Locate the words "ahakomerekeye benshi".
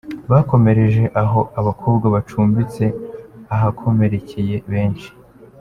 3.53-5.09